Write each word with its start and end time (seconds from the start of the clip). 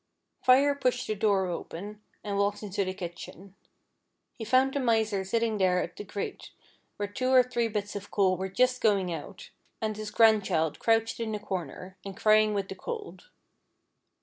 Fire 0.41 0.73
pushed 0.73 1.05
the 1.05 1.13
door 1.13 1.45
open, 1.45 2.01
and 2.23 2.35
walked 2.35 2.63
into 2.63 2.83
the 2.83 2.91
kitchen. 2.95 3.53
He 4.33 4.43
found 4.43 4.73
the 4.73 4.79
Miser 4.79 5.17
there 5.17 5.23
sitting 5.25 5.59
staring 5.59 5.83
at 5.83 5.95
the 5.95 6.03
grate 6.03 6.49
where 6.97 7.07
two 7.07 7.31
or 7.31 7.43
three 7.43 7.67
bits 7.67 7.95
of 7.95 8.09
coal 8.09 8.35
were 8.35 8.49
just 8.49 8.81
going 8.81 9.13
out, 9.13 9.51
and 9.79 9.95
his 9.95 10.09
grandchild 10.09 10.79
crouched 10.79 11.19
in 11.19 11.35
a 11.35 11.39
corner, 11.39 11.97
and 12.03 12.17
crying 12.17 12.55
with 12.55 12.67
the 12.69 12.75
cold. 12.75 13.29